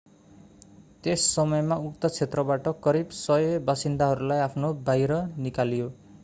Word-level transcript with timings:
त्यस 1.03 1.25
समयमा 1.33 1.77
उक्त 1.89 2.07
क्षेत्रबाट 2.13 2.71
करिब 2.87 3.13
100 3.19 3.61
बासिन्दाहरूलाई 3.69 4.43
बाहिर 4.89 5.15
निकालियो 5.47 5.93